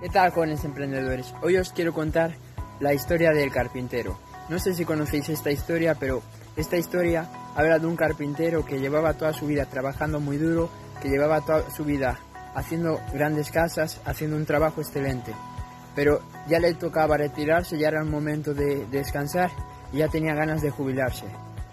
¿Qué 0.00 0.08
tal 0.08 0.30
jóvenes 0.30 0.64
emprendedores? 0.64 1.34
Hoy 1.42 1.58
os 1.58 1.74
quiero 1.74 1.92
contar 1.92 2.34
la 2.80 2.94
historia 2.94 3.32
del 3.32 3.52
carpintero. 3.52 4.18
No 4.48 4.58
sé 4.58 4.72
si 4.72 4.86
conocéis 4.86 5.28
esta 5.28 5.50
historia, 5.50 5.94
pero 5.94 6.22
esta 6.56 6.78
historia 6.78 7.28
habla 7.54 7.78
de 7.78 7.86
un 7.86 7.96
carpintero 7.96 8.64
que 8.64 8.80
llevaba 8.80 9.12
toda 9.12 9.34
su 9.34 9.46
vida 9.46 9.66
trabajando 9.66 10.18
muy 10.18 10.38
duro, 10.38 10.70
que 11.02 11.10
llevaba 11.10 11.42
toda 11.42 11.70
su 11.70 11.84
vida 11.84 12.18
haciendo 12.54 12.98
grandes 13.12 13.50
casas, 13.50 14.00
haciendo 14.06 14.36
un 14.36 14.46
trabajo 14.46 14.80
excelente. 14.80 15.34
Pero 15.94 16.22
ya 16.48 16.60
le 16.60 16.72
tocaba 16.72 17.18
retirarse, 17.18 17.76
ya 17.76 17.88
era 17.88 18.00
el 18.00 18.08
momento 18.08 18.54
de 18.54 18.86
descansar 18.86 19.50
y 19.92 19.98
ya 19.98 20.08
tenía 20.08 20.34
ganas 20.34 20.62
de 20.62 20.70
jubilarse. 20.70 21.26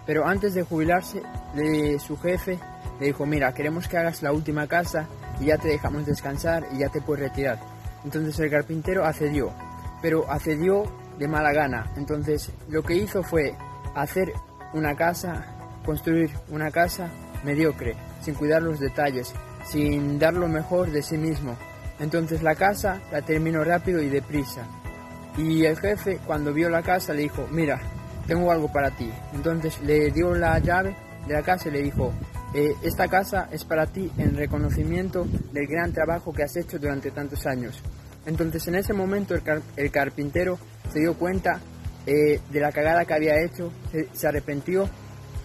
Pero 0.05 0.27
antes 0.27 0.53
de 0.53 0.63
jubilarse, 0.63 1.23
su 2.05 2.17
jefe 2.17 2.59
le 2.99 3.05
dijo, 3.05 3.25
mira, 3.25 3.53
queremos 3.53 3.87
que 3.87 3.97
hagas 3.97 4.21
la 4.21 4.33
última 4.33 4.67
casa 4.67 5.07
y 5.39 5.45
ya 5.45 5.57
te 5.57 5.69
dejamos 5.69 6.05
descansar 6.05 6.67
y 6.73 6.79
ya 6.79 6.89
te 6.89 6.99
puedes 6.99 7.29
retirar. 7.29 7.76
Entonces 8.03 8.39
el 8.39 8.51
carpintero 8.51 9.05
accedió, 9.05 9.51
pero 10.01 10.29
accedió 10.29 10.83
de 11.17 11.27
mala 11.27 11.51
gana. 11.51 11.91
Entonces 11.97 12.51
lo 12.69 12.83
que 12.83 12.95
hizo 12.95 13.23
fue 13.23 13.55
hacer 13.95 14.31
una 14.73 14.95
casa, 14.95 15.45
construir 15.85 16.29
una 16.49 16.71
casa 16.71 17.09
mediocre, 17.43 17.95
sin 18.21 18.35
cuidar 18.35 18.61
los 18.61 18.79
detalles, 18.79 19.33
sin 19.65 20.19
dar 20.19 20.33
lo 20.33 20.47
mejor 20.47 20.91
de 20.91 21.01
sí 21.01 21.17
mismo. 21.17 21.55
Entonces 21.99 22.43
la 22.43 22.55
casa 22.55 23.01
la 23.11 23.21
terminó 23.21 23.63
rápido 23.63 24.01
y 24.01 24.09
deprisa. 24.09 24.65
Y 25.37 25.65
el 25.65 25.77
jefe 25.77 26.19
cuando 26.25 26.53
vio 26.53 26.69
la 26.69 26.81
casa 26.81 27.13
le 27.13 27.23
dijo, 27.23 27.47
mira, 27.51 27.79
tengo 28.27 28.51
algo 28.51 28.71
para 28.71 28.91
ti. 28.91 29.11
Entonces 29.33 29.79
le 29.81 30.11
dio 30.11 30.33
la 30.33 30.59
llave 30.59 30.95
de 31.27 31.33
la 31.33 31.41
casa 31.41 31.69
y 31.69 31.71
le 31.71 31.81
dijo, 31.81 32.13
eh, 32.57 32.75
esta 32.81 33.07
casa 33.07 33.49
es 33.51 33.63
para 33.65 33.85
ti 33.85 34.11
en 34.17 34.35
reconocimiento 34.35 35.27
del 35.53 35.67
gran 35.67 35.93
trabajo 35.93 36.33
que 36.33 36.41
has 36.41 36.57
hecho 36.57 36.79
durante 36.79 37.11
tantos 37.11 37.45
años. 37.45 37.83
Entonces 38.25 38.67
en 38.67 38.73
ese 38.73 38.93
momento 38.93 39.35
el, 39.35 39.91
carpintero 39.91 40.57
se 40.91 41.01
dio 41.01 41.13
cuenta 41.13 41.59
eh, 42.07 42.39
de 42.49 42.59
la 42.59 42.71
cagada 42.71 43.05
que 43.05 43.13
había 43.13 43.39
hecho, 43.45 43.71
se, 44.11 44.27
arrepintió 44.27 44.89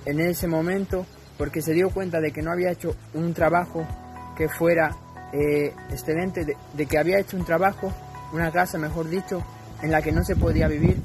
en 0.06 0.20
ese 0.20 0.48
momento 0.48 1.04
porque 1.36 1.60
se 1.60 1.74
dio 1.74 1.90
cuenta 1.90 2.18
de 2.18 2.32
que 2.32 2.40
no 2.40 2.50
había 2.50 2.70
hecho 2.70 2.96
un 3.12 3.34
trabajo 3.34 3.86
que 4.34 4.48
fuera 4.48 4.96
eh, 5.34 5.74
excelente, 5.90 6.46
de, 6.46 6.86
que 6.86 6.96
había 6.96 7.18
hecho 7.18 7.36
un 7.36 7.44
trabajo, 7.44 7.92
una 8.32 8.50
casa 8.50 8.78
mejor 8.78 9.10
dicho, 9.10 9.44
en 9.82 9.90
la 9.90 10.00
que 10.00 10.12
no 10.12 10.24
se 10.24 10.34
podía 10.34 10.66
vivir, 10.66 10.96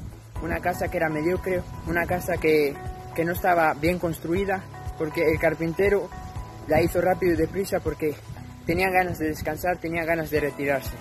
una 0.42 0.58
casa 0.60 0.88
que 0.88 0.96
era 0.96 1.10
mediocre, 1.10 1.60
una 1.86 2.06
casa 2.06 2.38
que, 2.38 2.74
que 3.14 3.26
no 3.26 3.32
estaba 3.32 3.74
bien 3.74 3.98
construida 3.98 4.62
porque 4.98 5.22
el 5.22 5.38
carpintero 5.38 6.08
la 6.66 6.82
hizo 6.82 7.00
rápido 7.00 7.32
y 7.32 7.36
deprisa 7.36 7.80
porque 7.80 8.14
tenía 8.66 8.90
ganas 8.90 9.18
de 9.18 9.28
descansar, 9.28 9.78
tenía 9.78 10.04
ganas 10.04 10.30
de 10.30 10.40
retirarse. 10.40 10.94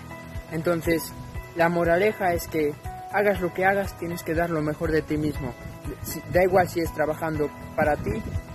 Entonces, 0.51 1.11
la 1.55 1.69
moraleja 1.69 2.33
es 2.33 2.47
que 2.47 2.73
hagas 3.11 3.41
lo 3.41 3.53
que 3.53 3.65
hagas, 3.65 3.97
tienes 3.97 4.23
que 4.23 4.33
dar 4.33 4.49
lo 4.49 4.61
mejor 4.61 4.91
de 4.91 5.01
ti 5.01 5.17
mismo. 5.17 5.53
Da 6.31 6.43
igual 6.43 6.69
si 6.69 6.79
es 6.79 6.93
trabajando 6.93 7.49
para 7.75 7.95
ti, 7.95 8.11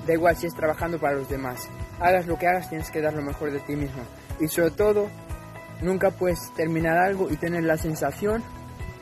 da 0.06 0.14
igual 0.14 0.36
si 0.36 0.46
es 0.46 0.54
trabajando 0.54 0.98
para 0.98 1.14
los 1.14 1.28
demás. 1.28 1.68
Hagas 2.00 2.26
lo 2.26 2.38
que 2.38 2.46
hagas, 2.46 2.68
tienes 2.68 2.90
que 2.90 3.00
dar 3.00 3.14
lo 3.14 3.22
mejor 3.22 3.50
de 3.52 3.60
ti 3.60 3.76
mismo. 3.76 4.02
Y 4.40 4.48
sobre 4.48 4.70
todo, 4.70 5.08
nunca 5.82 6.10
puedes 6.10 6.52
terminar 6.54 6.98
algo 6.98 7.30
y 7.30 7.36
tener 7.36 7.64
la 7.64 7.76
sensación 7.76 8.42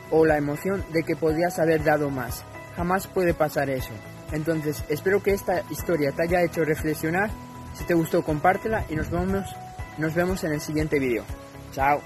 o 0.09 0.25
la 0.25 0.37
emoción 0.37 0.83
de 0.91 1.03
que 1.03 1.15
podrías 1.15 1.57
haber 1.59 1.83
dado 1.83 2.09
más. 2.09 2.43
Jamás 2.75 3.07
puede 3.07 3.33
pasar 3.33 3.69
eso. 3.69 3.91
Entonces, 4.31 4.83
espero 4.89 5.21
que 5.21 5.33
esta 5.33 5.63
historia 5.69 6.11
te 6.11 6.23
haya 6.23 6.43
hecho 6.43 6.63
reflexionar. 6.63 7.29
Si 7.73 7.83
te 7.83 7.93
gustó, 7.93 8.23
compártela 8.23 8.85
y 8.89 8.95
nos 8.95 9.09
vemos, 9.09 9.55
nos 9.97 10.13
vemos 10.13 10.43
en 10.43 10.53
el 10.53 10.61
siguiente 10.61 10.99
vídeo. 10.99 11.23
Chao. 11.73 12.01